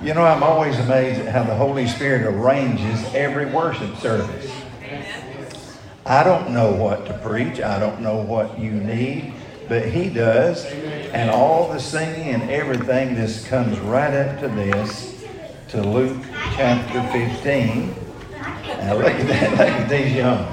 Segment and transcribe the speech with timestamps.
[0.00, 4.48] You know, I'm always amazed at how the Holy Spirit arranges every worship service.
[6.06, 7.60] I don't know what to preach.
[7.60, 9.34] I don't know what you need,
[9.68, 10.64] but He does.
[10.66, 15.26] And all the singing and everything, this comes right up to this,
[15.70, 16.22] to Luke
[16.54, 17.94] chapter 15.
[18.78, 20.44] Now look at that, look at these young.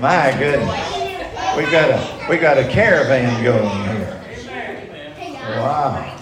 [0.00, 1.06] My goodness.
[1.56, 4.22] We got a we got a caravan going here.
[5.56, 6.15] Wow.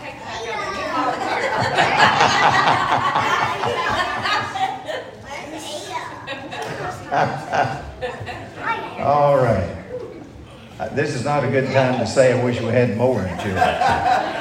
[8.98, 9.76] All right.
[10.80, 13.38] Uh, This is not a good time to say I wish we had more in
[13.38, 14.40] church.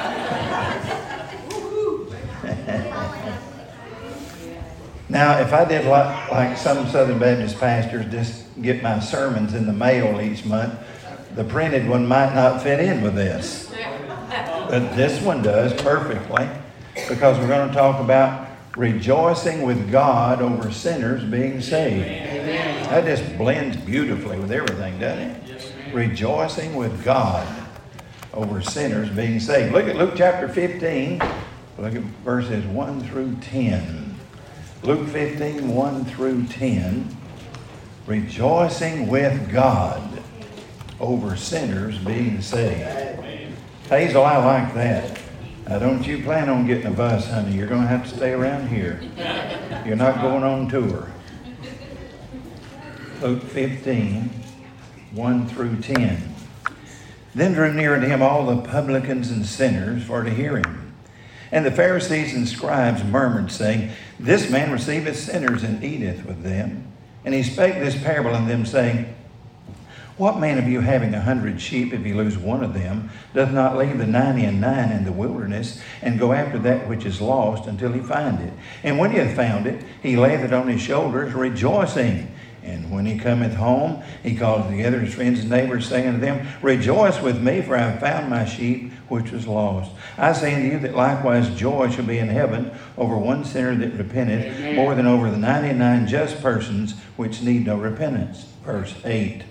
[5.08, 9.66] Now, if I did like, like some Southern Baptist pastors, just get my sermons in
[9.66, 10.74] the mail each month,
[11.36, 13.70] the printed one might not fit in with this.
[14.68, 16.48] But this one does perfectly
[17.08, 22.08] because we're going to talk about rejoicing with God over sinners being saved.
[22.94, 25.72] That just blends beautifully with everything, doesn't it?
[25.92, 27.44] Rejoicing with God
[28.32, 29.72] over sinners being saved.
[29.72, 31.20] Look at Luke chapter 15.
[31.76, 34.16] Look at verses 1 through 10.
[34.84, 37.16] Luke 15, 1 through 10.
[38.06, 40.22] Rejoicing with God
[41.00, 43.24] over sinners being saved.
[43.88, 45.18] Hazel, I like that.
[45.66, 47.56] Now, don't you plan on getting a bus, honey.
[47.56, 49.00] You're going to have to stay around here.
[49.84, 51.10] You're not going on tour.
[53.24, 54.28] Luke 15,
[55.12, 56.34] 1 through 10.
[57.34, 60.94] Then drew near to him all the publicans and sinners for to hear him.
[61.50, 66.92] And the Pharisees and scribes murmured, saying, This man receiveth sinners and eateth with them.
[67.24, 69.14] And he spake this parable unto them, saying,
[70.18, 73.52] What man of you having a hundred sheep, if he lose one of them, doth
[73.52, 77.22] not leave the ninety and nine in the wilderness, and go after that which is
[77.22, 78.52] lost until he find it?
[78.82, 82.30] And when he hath found it, he layeth it on his shoulders, rejoicing.
[82.64, 86.46] And when he cometh home, he calleth together his friends and neighbors, saying unto them,
[86.62, 89.92] Rejoice with me, for I have found my sheep which was lost.
[90.16, 93.98] I say unto you that likewise joy shall be in heaven over one sinner that
[93.98, 98.46] repenteth, more than over the ninety-nine just persons which need no repentance.
[98.64, 99.42] Verse 8.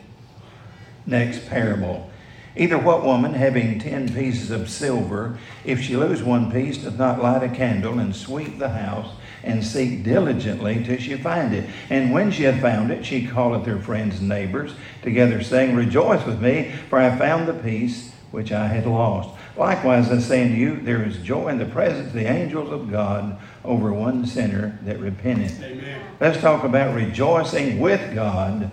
[1.05, 2.09] Next parable.
[2.55, 7.21] Either what woman, having ten pieces of silver, if she lose one piece, doth not
[7.21, 11.69] light a candle and sweep the house and seek diligently till she find it?
[11.89, 16.25] And when she hath found it, she calleth her friends and neighbors together, saying, Rejoice
[16.25, 19.29] with me, for I have found the piece which I had lost.
[19.55, 22.89] Likewise, I say unto you, there is joy in the presence of the angels of
[22.89, 25.61] God over one sinner that repenteth.
[25.61, 26.01] Amen.
[26.19, 28.71] Let's talk about rejoicing with God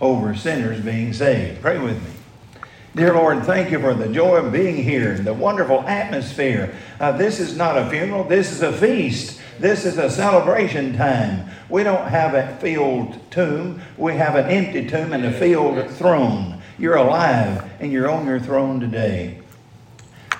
[0.00, 1.60] over sinners being saved.
[1.60, 2.21] Pray with me.
[2.94, 6.74] Dear Lord, thank you for the joy of being here, the wonderful atmosphere.
[7.00, 9.40] Uh, this is not a funeral, this is a feast.
[9.58, 11.48] This is a celebration time.
[11.70, 16.60] We don't have a filled tomb, we have an empty tomb and a filled throne.
[16.78, 19.40] You're alive and you're on your throne today.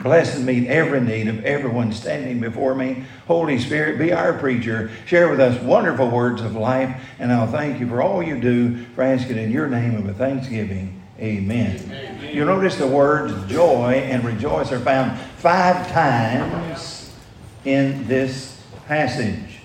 [0.03, 3.05] Bless and meet every need of everyone standing before me.
[3.29, 4.91] Holy Spirit, be our preacher.
[5.07, 7.01] Share with us wonderful words of life.
[7.19, 10.13] And I'll thank you for all you do for asking in your name of a
[10.13, 11.02] thanksgiving.
[11.23, 11.81] Amen.
[11.85, 12.35] Amen.
[12.35, 17.15] You'll notice the words joy and rejoice are found five times
[17.65, 19.61] in this passage.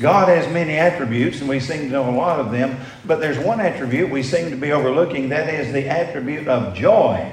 [0.00, 3.38] God has many attributes, and we seem to know a lot of them, but there's
[3.38, 7.32] one attribute we seem to be overlooking that is the attribute of joy.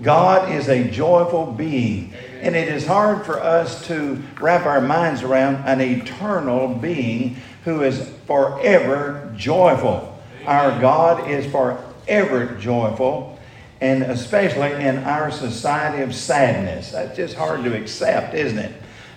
[0.00, 2.14] God is a joyful being.
[2.42, 7.82] And it is hard for us to wrap our minds around an eternal being who
[7.82, 10.16] is forever joyful.
[10.46, 13.38] Our God is forever joyful,
[13.80, 16.92] and especially in our society of sadness.
[16.92, 18.72] That's just hard to accept, isn't it?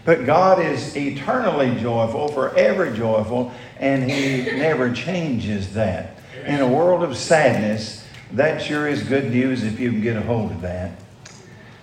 [0.06, 6.18] But God is eternally joyful, forever joyful, and He never changes that.
[6.46, 10.22] In a world of sadness, that sure is good news if you can get a
[10.22, 10.92] hold of that.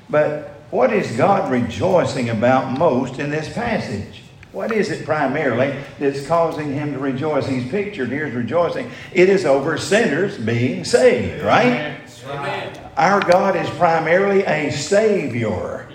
[0.09, 4.24] But what is God rejoicing about most in this passage?
[4.55, 7.45] What is it primarily that's causing him to rejoice?
[7.45, 8.89] He's pictured here as rejoicing.
[9.13, 11.99] It is over sinners being saved, right?
[12.25, 12.91] Amen.
[12.97, 15.89] Our God is primarily a Savior,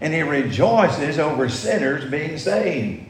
[0.00, 3.06] and He rejoices over sinners being saved.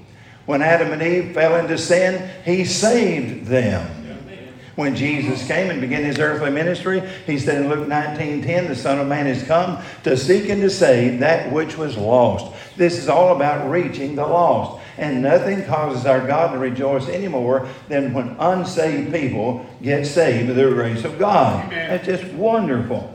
[0.47, 3.94] When Adam and Eve fell into sin, He saved them.
[4.77, 8.99] When Jesus came and began His earthly ministry, He said in Luke 19:10, "The Son
[8.99, 13.09] of Man is come to seek and to save that which was lost." This is
[13.09, 14.81] all about reaching the lost.
[14.97, 20.49] And nothing causes our God to rejoice any more than when unsaved people get saved
[20.49, 21.65] by the grace of God.
[21.67, 21.91] Amen.
[21.91, 23.11] That's just wonderful.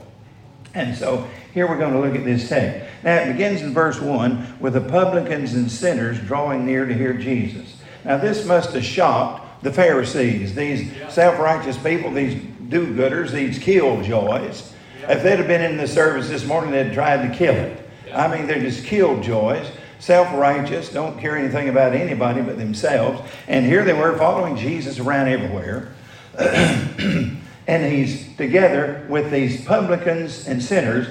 [0.74, 2.86] And so here we're going to look at this text.
[3.04, 7.14] Now it begins in verse 1 with the publicans and sinners drawing near to hear
[7.14, 7.78] Jesus.
[8.04, 13.60] Now this must have shocked the Pharisees, these self righteous people, these do gooders, these
[13.60, 14.74] killjoys.
[15.08, 17.90] If they'd have been in the service this morning, they'd have tried to kill it.
[18.14, 19.70] I mean, they're just killjoys
[20.00, 23.22] self righteous, don't care anything about anybody but themselves.
[23.48, 25.94] And here they were following Jesus around everywhere.
[26.38, 31.08] and he's together with these publicans and sinners,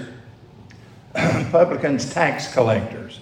[1.15, 3.21] publicans, tax collectors.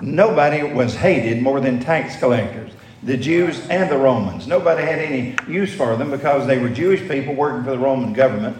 [0.00, 2.70] Nobody was hated more than tax collectors,
[3.02, 4.46] the Jews and the Romans.
[4.46, 8.12] Nobody had any use for them because they were Jewish people working for the Roman
[8.12, 8.56] government.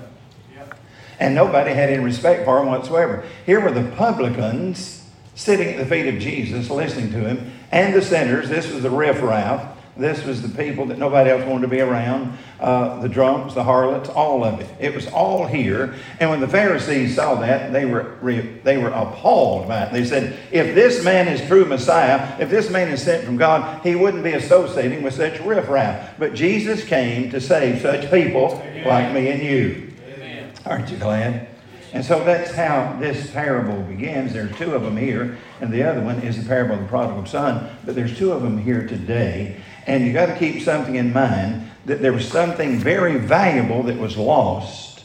[1.18, 3.24] And nobody had any respect for them whatsoever.
[3.44, 8.00] Here were the publicans sitting at the feet of Jesus, listening to him, and the
[8.00, 8.48] sinners.
[8.48, 9.69] This was the riffraff.
[9.96, 13.64] This was the people that nobody else wanted to be around uh, the drunks, the
[13.64, 14.68] harlots, all of it.
[14.78, 15.94] It was all here.
[16.20, 18.16] And when the Pharisees saw that, they were,
[18.64, 19.92] they were appalled by it.
[19.92, 23.82] They said, if this man is true Messiah, if this man is sent from God,
[23.82, 26.18] he wouldn't be associating with such riffraff.
[26.18, 28.86] But Jesus came to save such people Amen.
[28.86, 29.92] like me and you.
[30.14, 30.52] Amen.
[30.64, 31.49] Aren't you glad?
[31.92, 34.32] And so that's how this parable begins.
[34.32, 36.86] There are two of them here, and the other one is the parable of the
[36.86, 37.68] prodigal son.
[37.84, 39.60] But there's two of them here today.
[39.86, 43.98] And you got to keep something in mind that there was something very valuable that
[43.98, 45.02] was lost,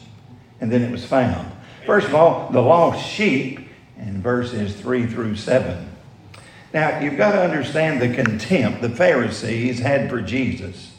[0.60, 1.50] and then it was found.
[1.86, 3.68] First of all, the lost sheep
[3.98, 5.90] in verses 3 through 7.
[6.72, 10.92] Now, you've got to understand the contempt the Pharisees had for Jesus.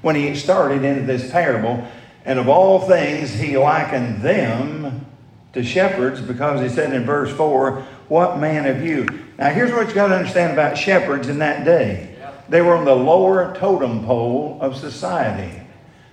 [0.00, 1.86] When he started into this parable,
[2.24, 5.06] and of all things, he likened them
[5.54, 9.06] to shepherds because he said in verse 4, What man of you?
[9.38, 12.10] Now, here's what you got to understand about shepherds in that day
[12.48, 15.62] they were on the lower totem pole of society,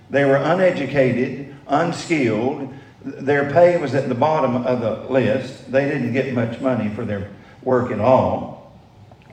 [0.08, 2.72] they were uneducated, unskilled.
[3.04, 5.72] Their pay was at the bottom of the list.
[5.72, 7.30] They didn't get much money for their
[7.62, 8.72] work at all.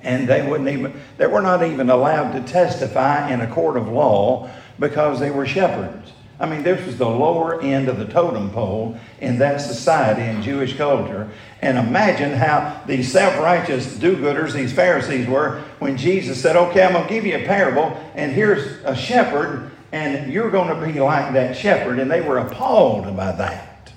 [0.02, 3.88] And they wouldn't even, they were not even allowed to testify in a court of
[3.88, 6.14] law because they were shepherds.
[6.40, 10.42] I mean, this was the lower end of the totem pole in that society in
[10.42, 11.30] Jewish culture.
[11.62, 16.84] And imagine how these self righteous do gooders, these Pharisees, were when Jesus said, Okay,
[16.84, 20.88] I'm going to give you a parable, and here's a shepherd, and you're going to
[20.88, 22.00] be like that shepherd.
[22.00, 23.92] And they were appalled by that.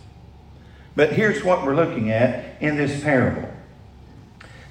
[0.97, 3.49] But here's what we're looking at in this parable.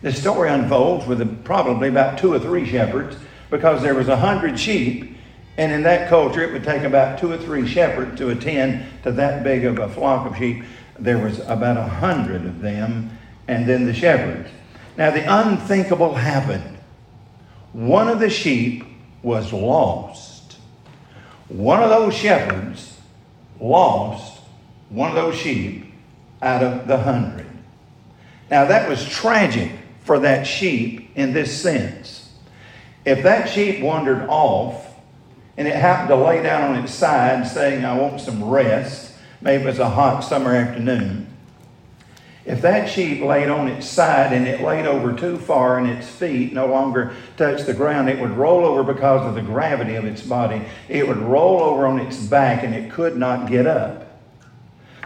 [0.02, 3.16] The story unfolds with probably about two or three shepherds
[3.50, 5.16] because there was a hundred sheep
[5.62, 9.12] and in that culture, it would take about two or three shepherds to attend to
[9.12, 10.64] that big of a flock of sheep.
[10.98, 13.16] There was about a hundred of them,
[13.48, 14.50] and then the shepherds.
[14.98, 16.80] Now, the unthinkable happened.
[17.74, 18.86] One of the sheep
[19.22, 20.58] was lost.
[21.48, 22.98] One of those shepherds
[23.60, 24.42] lost
[24.90, 25.94] one of those sheep
[26.42, 27.46] out of the hundred.
[28.50, 29.74] Now, that was tragic
[30.06, 32.34] for that sheep in this sense.
[33.06, 34.88] If that sheep wandered off,
[35.58, 39.14] and it happened to lay down on its side saying, I want some rest.
[39.42, 41.28] Maybe it was a hot summer afternoon.
[42.44, 46.08] If that sheep laid on its side and it laid over too far and its
[46.08, 50.06] feet no longer touched the ground, it would roll over because of the gravity of
[50.06, 50.64] its body.
[50.90, 54.08] It would roll over on its back and it could not get up.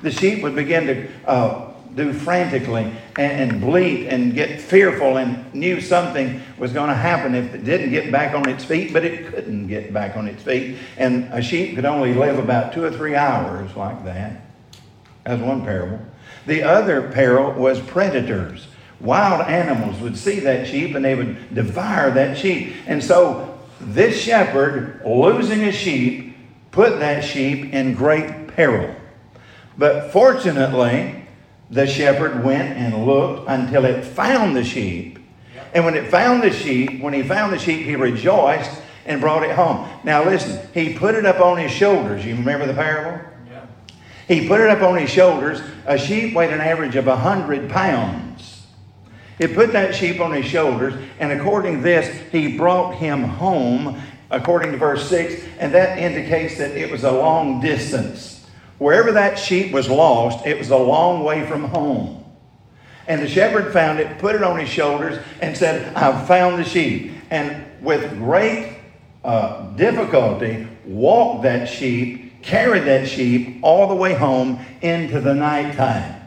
[0.02, 1.65] The sheep would begin to uh,
[1.96, 7.34] do frantically and, and, bleat and get fearful and knew something was going to happen
[7.34, 10.44] if it didn't get back on its feet, but it couldn't get back on its
[10.44, 10.78] feet.
[10.98, 14.42] And a sheep could only live about two or three hours like that.
[15.24, 16.00] That's one parable.
[16.46, 18.68] The other peril was predators.
[19.00, 22.76] Wild animals would see that sheep and they would devour that sheep.
[22.88, 26.38] And so this shepherd, losing a sheep,
[26.72, 28.96] put that sheep in great peril.
[29.78, 31.25] But fortunately,
[31.70, 35.20] the shepherd went and looked until it found the sheep.
[35.74, 39.44] And when it found the sheep, when he found the sheep, he rejoiced and brought
[39.44, 39.88] it home.
[40.04, 42.26] Now listen, he put it up on his shoulders.
[42.26, 43.24] You remember the parable?
[43.50, 43.66] Yeah.
[44.28, 45.62] He put it up on his shoulders.
[45.86, 48.66] A sheep weighed an average of 100 pounds.
[49.38, 54.02] He put that sheep on his shoulders, and according to this, he brought him home,
[54.32, 58.45] according to verse 6, and that indicates that it was a long distance.
[58.78, 62.24] Wherever that sheep was lost, it was a long way from home.
[63.08, 66.68] And the shepherd found it, put it on his shoulders, and said, I've found the
[66.68, 67.12] sheep.
[67.30, 68.78] And with great
[69.24, 76.22] uh, difficulty, walked that sheep, carried that sheep all the way home into the nighttime.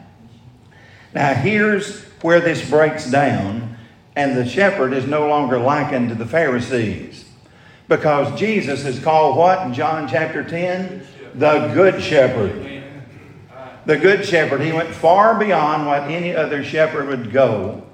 [1.15, 3.77] Now, here's where this breaks down,
[4.17, 7.25] and the shepherd is no longer likened to the Pharisees.
[7.89, 11.07] Because Jesus is called what in John chapter 10?
[11.39, 12.83] The good shepherd.
[13.87, 17.85] The good shepherd, he went far beyond what any other shepherd would go.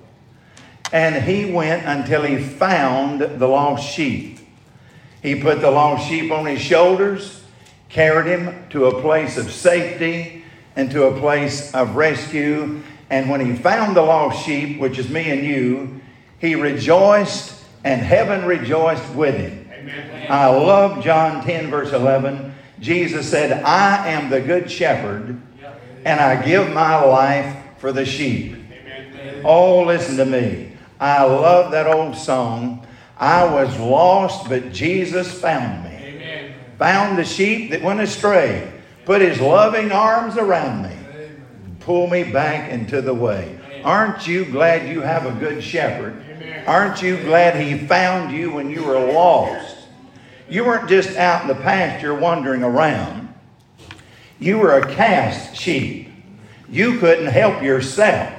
[0.92, 4.40] And he went until he found the lost sheep.
[5.22, 7.44] He put the lost sheep on his shoulders,
[7.88, 12.82] carried him to a place of safety and to a place of rescue.
[13.10, 16.00] And when he found the lost sheep, which is me and you,
[16.38, 19.68] he rejoiced and heaven rejoiced with him.
[19.72, 20.26] Amen.
[20.30, 22.53] I love John 10, verse 11.
[22.80, 25.40] Jesus said, I am the good shepherd,
[26.04, 28.56] and I give my life for the sheep.
[29.44, 30.72] Oh, listen to me.
[30.98, 32.86] I love that old song.
[33.18, 35.90] I was lost, but Jesus found me.
[35.90, 36.54] Amen.
[36.78, 38.72] Found the sheep that went astray,
[39.04, 40.96] put his loving arms around me,
[41.80, 43.58] pull me back into the way.
[43.84, 46.24] Aren't you glad you have a good shepherd?
[46.66, 49.73] Aren't you glad he found you when you were lost?
[50.54, 53.34] You weren't just out in the pasture wandering around.
[54.38, 56.08] You were a cast sheep.
[56.68, 58.32] You couldn't help yourself.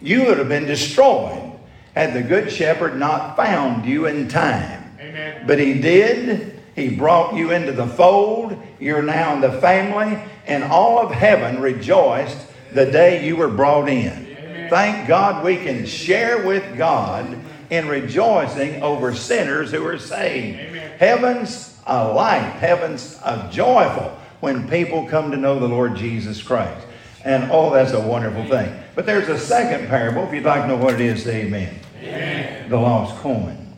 [0.00, 1.52] You would have been destroyed
[1.94, 4.96] had the Good Shepherd not found you in time.
[4.98, 5.46] Amen.
[5.46, 6.58] But He did.
[6.74, 8.56] He brought you into the fold.
[8.80, 13.90] You're now in the family, and all of heaven rejoiced the day you were brought
[13.90, 14.08] in.
[14.08, 14.70] Amen.
[14.70, 17.38] Thank God we can share with God
[17.68, 20.60] in rejoicing over sinners who are saved.
[20.60, 20.75] Amen.
[20.98, 26.86] Heaven's a light, heaven's a joyful when people come to know the Lord Jesus Christ.
[27.24, 28.72] And oh, that's a wonderful thing.
[28.94, 30.24] But there's a second parable.
[30.24, 31.78] If you'd like to know what it is, say amen.
[32.00, 32.70] Amen.
[32.70, 33.74] The lost coin.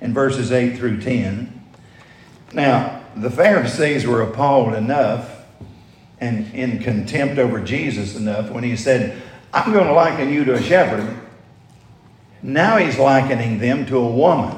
[0.00, 1.64] In verses 8 through 10.
[2.52, 5.30] Now, the Pharisees were appalled enough
[6.20, 9.20] and in contempt over Jesus enough when he said,
[9.52, 11.18] I'm going to liken you to a shepherd.
[12.42, 14.56] Now he's likening them to a woman.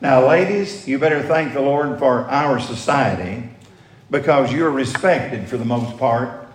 [0.00, 3.50] Now, ladies, you better thank the Lord for our society
[4.10, 6.48] because you're respected for the most part.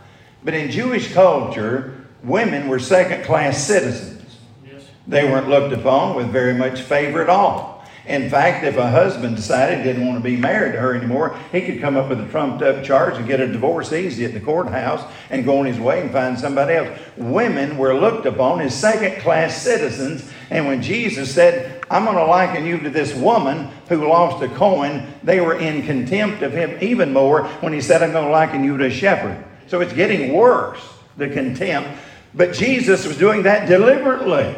[0.43, 4.37] But in Jewish culture, women were second class citizens.
[4.65, 4.83] Yes.
[5.07, 7.75] They weren't looked upon with very much favor at all.
[8.07, 11.37] In fact, if a husband decided he didn't want to be married to her anymore,
[11.51, 14.33] he could come up with a trumped up charge and get a divorce easy at
[14.33, 16.99] the courthouse and go on his way and find somebody else.
[17.17, 20.31] Women were looked upon as second class citizens.
[20.51, 24.47] And when Jesus said, I'm going to liken you to this woman who lost a
[24.49, 28.31] coin, they were in contempt of him even more when he said, I'm going to
[28.31, 29.43] liken you to a shepherd.
[29.67, 30.81] So it's getting worse,
[31.17, 31.89] the contempt.
[32.33, 34.55] But Jesus was doing that deliberately.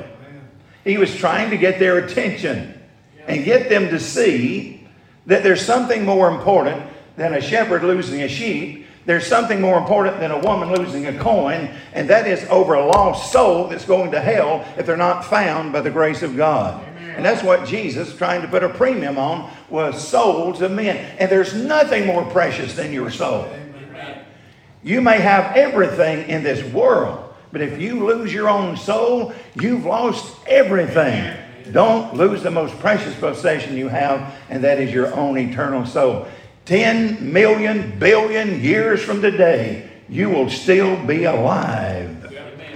[0.84, 2.82] He was trying to get their attention
[3.28, 4.88] and get them to see
[5.26, 6.82] that there's something more important
[7.18, 8.86] than a shepherd losing a sheep.
[9.06, 12.86] There's something more important than a woman losing a coin, and that is over a
[12.86, 16.84] lost soul that's going to hell if they're not found by the grace of God.
[17.18, 20.98] And that's what Jesus trying to put a premium on was souls of men.
[21.18, 23.52] And there's nothing more precious than your soul.
[24.84, 29.84] You may have everything in this world, but if you lose your own soul, you've
[29.84, 31.36] lost everything.
[31.72, 36.28] Don't lose the most precious possession you have, and that is your own eternal soul.
[36.66, 42.14] 10 million billion years from today, you will still be alive.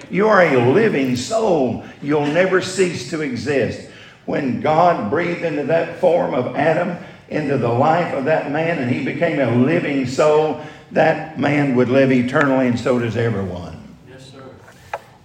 [0.09, 1.85] You are a living soul.
[2.01, 3.89] You'll never cease to exist.
[4.25, 6.97] When God breathed into that form of Adam,
[7.29, 10.61] into the life of that man, and he became a living soul,
[10.91, 13.77] that man would live eternally, and so does everyone.
[14.09, 14.43] Yes, sir.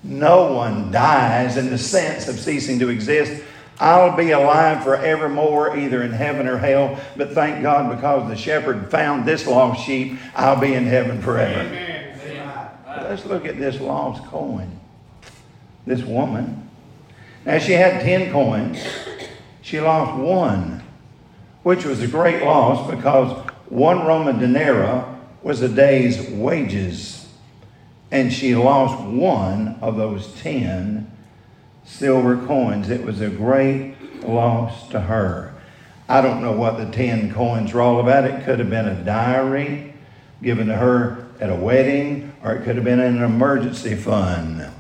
[0.02, 3.42] No one dies in the sense of ceasing to exist.
[3.78, 6.98] I'll be alive forevermore, either in heaven or hell.
[7.16, 11.60] But thank God, because the shepherd found this lost sheep, I'll be in heaven forever.
[11.60, 11.92] Amen.
[12.86, 14.80] Let's look at this lost coin.
[15.86, 16.65] This woman.
[17.46, 18.84] Now, she had 10 coins.
[19.62, 20.82] She lost one,
[21.62, 23.32] which was a great loss because
[23.68, 25.04] one Roman denarii
[25.42, 27.28] was a day's wages
[28.10, 31.10] and she lost one of those 10
[31.84, 32.88] silver coins.
[32.88, 35.54] It was a great loss to her.
[36.08, 38.24] I don't know what the 10 coins were all about.
[38.24, 39.94] It could have been a diary
[40.42, 44.70] given to her at a wedding, or it could have been an emergency fund.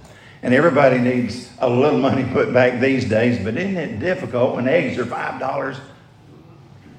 [0.46, 4.68] And everybody needs a little money put back these days, but isn't it difficult when
[4.68, 5.80] eggs are $5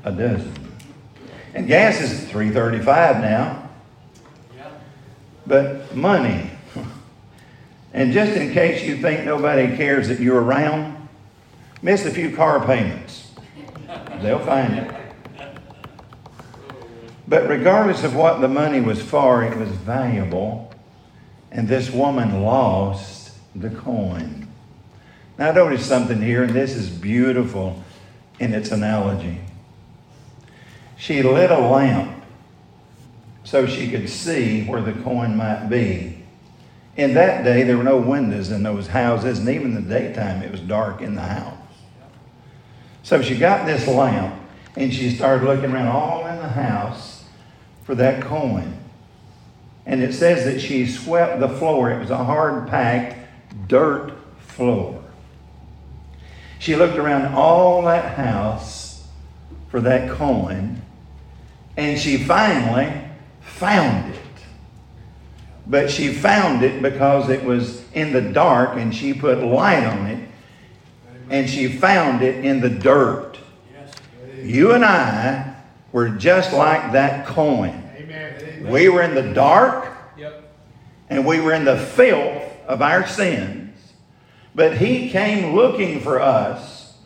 [0.03, 0.53] a dozen?
[1.53, 3.69] And gas is 335 now
[5.45, 6.49] but money.
[7.93, 11.07] And just in case you think nobody cares that you're around,
[11.81, 13.31] miss a few car payments.
[14.21, 14.93] They'll find it.
[17.29, 20.73] But regardless of what the money was for, it was valuable.
[21.49, 23.26] And this woman lost
[23.59, 24.47] the coin.
[25.37, 27.83] Now, notice something here, and this is beautiful
[28.39, 29.39] in its analogy.
[30.97, 32.23] She lit a lamp
[33.43, 36.23] so she could see where the coin might be.
[36.97, 40.41] In that day, there were no windows in those houses, and even in the daytime,
[40.41, 41.57] it was dark in the house.
[43.03, 44.35] So she got this lamp,
[44.75, 47.23] and she started looking around all in the house
[47.83, 48.77] for that coin.
[49.85, 51.91] And it says that she swept the floor.
[51.91, 53.16] It was a hard packed
[53.67, 55.03] dirt floor.
[56.59, 59.07] She looked around all that house
[59.69, 60.81] for that coin,
[61.75, 62.91] and she finally
[63.41, 64.21] found it.
[65.65, 70.07] But she found it because it was in the dark, and she put light on
[70.07, 70.29] it,
[71.29, 73.37] and she found it in the dirt.
[74.41, 75.55] You and I
[75.91, 77.83] were just like that coin.
[78.71, 79.93] We were in the dark,
[81.09, 83.75] and we were in the filth of our sins.
[84.53, 86.97] But he came looking for us,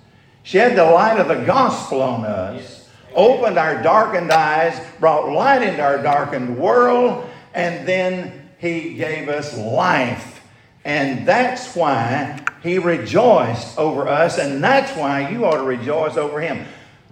[0.43, 5.81] shed the light of the gospel on us, opened our darkened eyes, brought light into
[5.81, 10.41] our darkened world, and then he gave us life.
[10.85, 16.39] And that's why he rejoiced over us, and that's why you ought to rejoice over
[16.39, 16.65] him.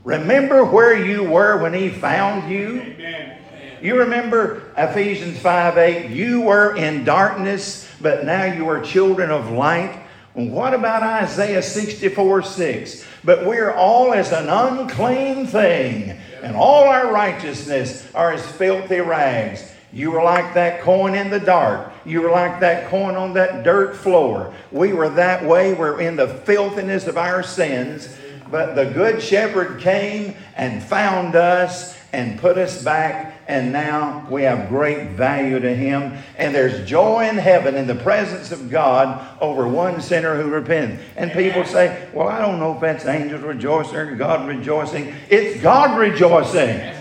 [0.03, 2.81] Remember where you were when he found you?
[2.81, 3.37] Amen.
[3.81, 6.09] You remember Ephesians 5 8?
[6.09, 10.05] You were in darkness, but now you are children of light.
[10.33, 13.05] What about Isaiah 64 6?
[13.23, 19.69] But we're all as an unclean thing, and all our righteousness are as filthy rags.
[19.91, 21.91] You were like that coin in the dark.
[22.05, 24.53] You were like that coin on that dirt floor.
[24.71, 25.73] We were that way.
[25.73, 28.15] We're in the filthiness of our sins.
[28.51, 34.43] But the Good Shepherd came and found us and put us back, and now we
[34.43, 36.17] have great value to Him.
[36.37, 41.01] And there's joy in heaven in the presence of God over one sinner who repents.
[41.15, 45.13] And people say, Well, I don't know if that's angels rejoicing or God rejoicing.
[45.29, 46.95] It's God rejoicing.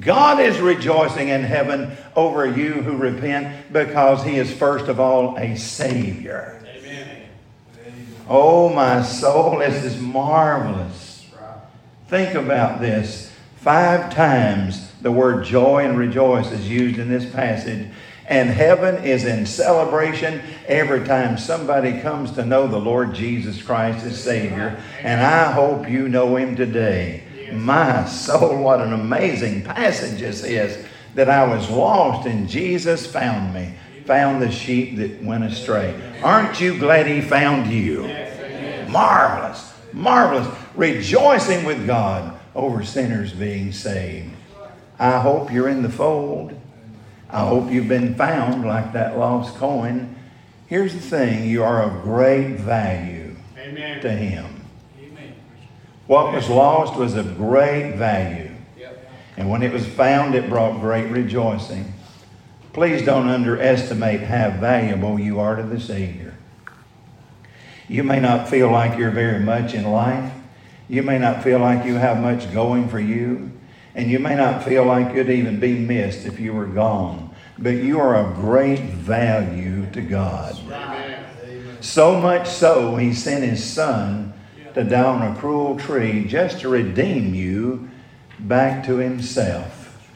[0.00, 5.36] God is rejoicing in heaven over you who repent because He is first of all
[5.38, 6.62] a Savior.
[6.66, 7.22] Amen.
[8.28, 11.26] Oh, my soul, this is marvelous.
[12.08, 13.27] Think about this.
[13.60, 17.88] Five times the word joy and rejoice is used in this passage.
[18.26, 24.06] And heaven is in celebration every time somebody comes to know the Lord Jesus Christ
[24.06, 24.80] as Savior.
[25.00, 27.24] And I hope you know Him today.
[27.52, 33.54] My soul, what an amazing passage this is that I was lost and Jesus found
[33.54, 35.98] me, found the sheep that went astray.
[36.22, 38.02] Aren't you glad He found you?
[38.88, 40.46] Marvelous, marvelous.
[40.76, 44.34] Rejoicing with God over sinners being saved.
[44.98, 46.58] I hope you're in the fold.
[47.30, 50.16] I hope you've been found like that lost coin.
[50.66, 54.00] Here's the thing you are of great value Amen.
[54.00, 54.62] to Him.
[55.00, 55.34] Amen.
[56.06, 58.50] What was lost was of great value.
[58.76, 59.10] Yep.
[59.36, 61.92] And when it was found, it brought great rejoicing.
[62.72, 66.34] Please don't underestimate how valuable you are to the Savior.
[67.88, 70.32] You may not feel like you're very much in life.
[70.88, 73.50] You may not feel like you have much going for you,
[73.94, 77.34] and you may not feel like you'd even be missed if you were gone.
[77.58, 80.58] But you are of great value to God.
[80.60, 81.26] Amen.
[81.80, 84.32] So much so, He sent His Son
[84.74, 87.90] to die on a cruel tree just to redeem you
[88.38, 90.08] back to Himself.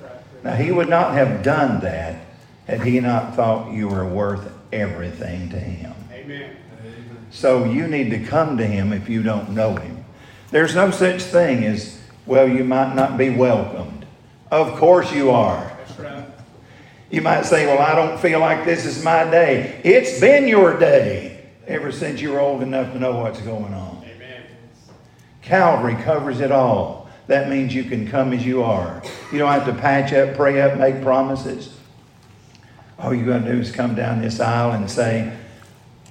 [0.42, 2.24] Now, He would not have done that
[2.66, 5.94] had He not thought you were worth everything to Him.
[6.12, 6.56] Amen.
[7.30, 10.01] So you need to come to Him if you don't know Him.
[10.52, 14.06] There's no such thing as, well, you might not be welcomed.
[14.50, 15.70] Of course you are.
[17.10, 19.80] You might say, well, I don't feel like this is my day.
[19.84, 24.02] It's been your day ever since you were old enough to know what's going on.
[24.04, 24.44] Amen.
[25.42, 27.10] Calvary covers it all.
[27.26, 29.02] That means you can come as you are.
[29.30, 31.76] You don't have to patch up, pray up, make promises.
[32.98, 35.36] All you got to do is come down this aisle and say,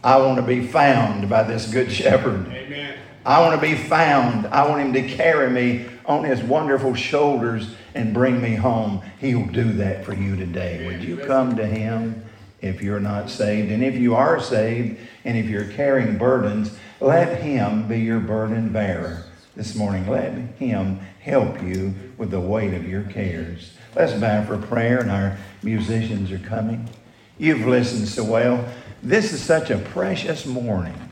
[0.04, 2.48] I want to be found by this good shepherd.
[2.48, 2.98] Amen.
[3.26, 4.48] I want to be found.
[4.48, 9.04] I want him to carry me on his wonderful shoulders and bring me home.
[9.20, 10.88] He'll do that for you today.
[10.88, 12.26] Would you come to him
[12.62, 13.72] if you're not saved?
[13.72, 18.70] And if you are saved and if you're carrying burdens, let him be your burden
[18.70, 19.24] bearer
[19.56, 20.08] this morning.
[20.08, 23.74] Let him help you with the weight of your cares.
[23.96, 26.90] Let's bow for prayer, and our musicians are coming.
[27.38, 28.66] You've listened so well.
[29.04, 31.11] This is such a precious morning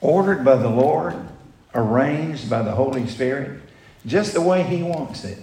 [0.00, 1.14] ordered by the Lord,
[1.74, 3.60] arranged by the Holy Spirit,
[4.06, 5.38] just the way He wants it.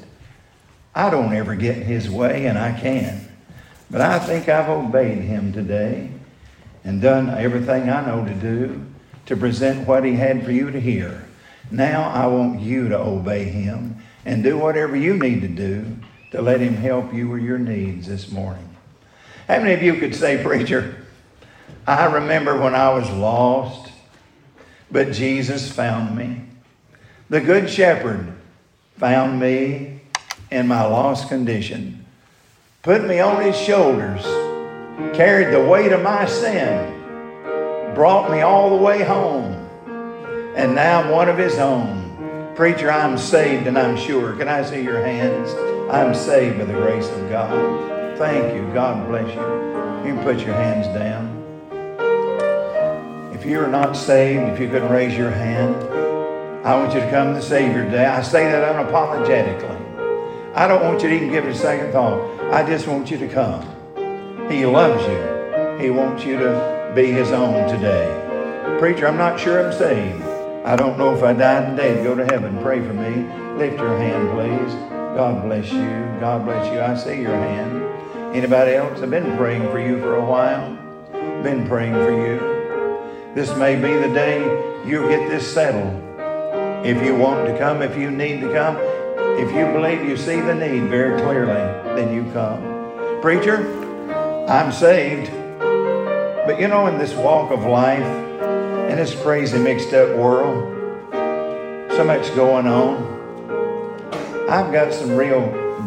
[0.93, 3.27] I don't ever get in His way, and I can.
[3.91, 6.09] But I think I've obeyed Him today
[6.83, 8.85] and done everything I know to do
[9.25, 11.25] to present what He had for you to hear.
[11.71, 15.85] Now I want you to obey Him and do whatever you need to do
[16.31, 18.75] to let Him help you with your needs this morning.
[19.47, 20.95] How many of you could say, Preacher,
[21.87, 23.91] I remember when I was lost,
[24.95, 26.39] but Jesus found me?
[27.29, 28.31] The Good Shepherd
[28.95, 29.99] found me
[30.49, 32.05] in my lost condition,
[32.81, 34.23] put me on His shoulders,
[35.13, 36.93] carried the weight of my sin,
[37.93, 39.67] brought me all the way home,
[40.55, 42.53] and now I'm one of His own.
[42.55, 44.34] Preacher, I'm saved and I'm sure.
[44.38, 45.51] Can I see your hands?
[45.91, 48.17] I'm saved by the grace of God.
[48.17, 48.73] Thank you.
[48.73, 49.41] God bless you.
[50.10, 51.35] You can put your hands down.
[53.45, 55.75] If you are not saved, if you could raise your hand,
[56.65, 58.08] I want you to come to Savior today.
[58.08, 60.55] I say that unapologetically.
[60.55, 62.41] I don't want you to even give it a second thought.
[62.51, 63.62] I just want you to come.
[64.49, 65.77] He loves you.
[65.79, 68.10] He wants you to be His own today.
[68.79, 70.23] Preacher, I'm not sure I'm saved.
[70.65, 72.58] I don't know if I died today to go to heaven.
[72.63, 73.31] Pray for me.
[73.60, 74.73] Lift your hand, please.
[75.15, 76.17] God bless you.
[76.19, 76.81] God bless you.
[76.81, 78.36] I see your hand.
[78.36, 79.01] Anybody else?
[79.03, 80.75] I've been praying for you for a while.
[81.43, 82.54] Been praying for you.
[83.36, 84.39] This may be the day
[84.86, 86.02] you get this settled.
[86.86, 88.78] If you want to come, if you need to come,
[89.38, 91.54] if you believe you see the need very clearly,
[91.98, 92.62] then you come.
[93.21, 93.58] Preacher,
[94.48, 95.30] I'm saved.
[95.60, 98.06] But you know, in this walk of life,
[98.89, 100.71] in this crazy mixed up world,
[101.91, 103.04] so much going on.
[104.50, 105.41] I've got some real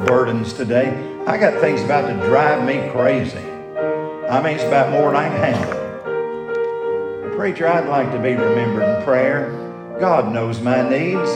[0.06, 0.88] burdens today.
[1.26, 3.38] I got things about to drive me crazy.
[4.28, 5.77] I mean, it's about more than I can handle.
[7.38, 9.52] Preacher, I'd like to be remembered in prayer.
[10.00, 11.30] God knows my needs,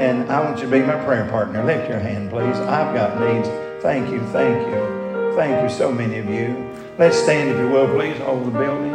[0.00, 1.64] and I want you to be my prayer partner.
[1.64, 2.54] Lift your hand, please.
[2.54, 3.48] I've got needs.
[3.82, 5.34] Thank you, thank you.
[5.34, 6.70] Thank you, so many of you.
[6.96, 8.92] Let's stand, if you will, please, over the building.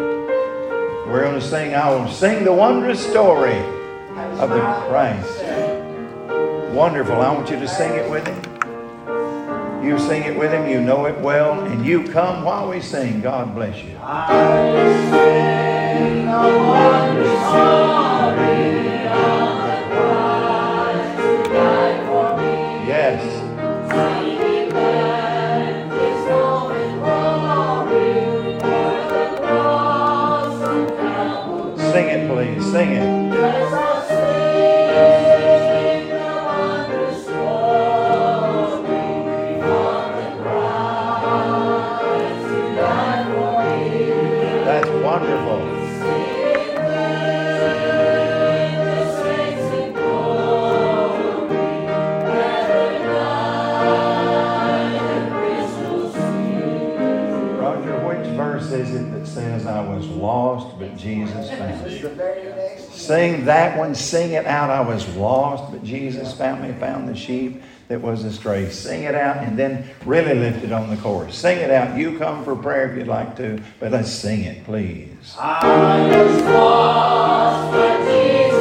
[1.11, 3.57] We're going to sing, I will sing the wondrous story
[4.39, 5.43] of the Christ.
[6.73, 7.15] Wonderful.
[7.15, 8.41] I want you to sing it with him.
[9.83, 13.19] You sing it with him, you know it well, and you come while we sing.
[13.19, 13.99] God bless you.
[15.95, 18.94] Sing the story.
[62.91, 64.69] Sing that one, sing it out.
[64.69, 68.69] I was lost, but Jesus found me, found the sheep that was astray.
[68.69, 71.37] Sing it out and then really lift it on the chorus.
[71.37, 71.97] Sing it out.
[71.97, 75.35] You come for prayer if you'd like to, but let's sing it, please.
[75.37, 78.54] I was lost, but Jesus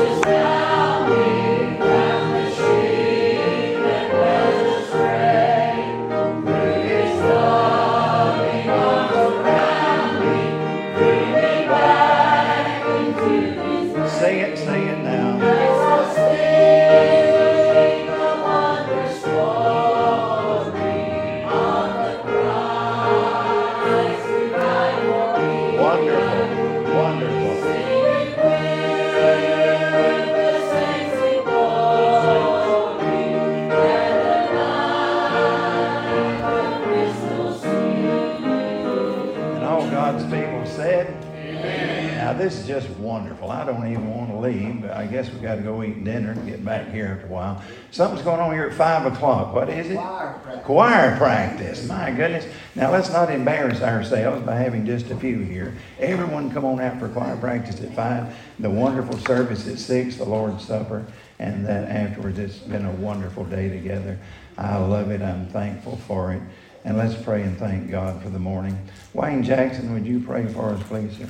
[45.24, 47.62] guess we got to go eat dinner and get back here after a while.
[47.90, 49.54] Something's going on here at 5 o'clock.
[49.54, 49.96] What is it?
[49.96, 50.64] Choir practice.
[50.64, 51.88] Choir practice.
[51.88, 52.46] My goodness.
[52.74, 55.74] Now, let's not embarrass ourselves by having just a few here.
[55.98, 58.36] Everyone come on out for choir practice at 5.
[58.58, 61.04] The wonderful service at 6, the Lord's Supper.
[61.38, 64.18] And then afterwards, it's been a wonderful day together.
[64.56, 65.22] I love it.
[65.22, 66.42] I'm thankful for it.
[66.84, 68.78] And let's pray and thank God for the morning.
[69.14, 71.28] Wayne Jackson, would you pray for us, please, sir?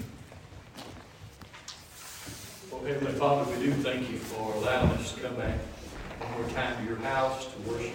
[2.85, 5.59] Heavenly Father, we do thank you for allowing us to come back
[6.19, 7.95] one more time to your house to worship.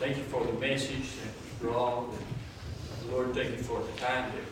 [0.00, 2.08] Thank you for the message that was brought.
[3.00, 4.44] And Lord, thank you for the time that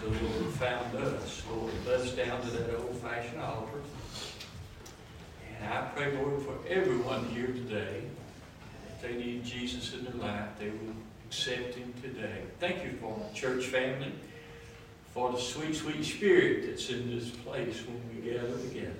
[0.00, 1.42] the Lord found us.
[1.50, 3.80] Lord, led us down to that old-fashioned altar.
[5.60, 8.04] And I pray, Lord, for everyone here today,
[8.94, 10.94] if they need Jesus in their life, they will
[11.26, 12.42] accept him today.
[12.60, 14.12] Thank you for my church family
[15.18, 18.94] for the sweet, sweet spirit that's in this place when we gather together.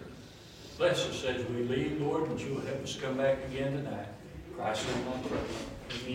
[0.76, 4.08] Bless us as we leave, Lord, and you will help us come back again tonight.
[4.56, 5.38] Christ's name I pray.
[6.02, 6.08] Amen.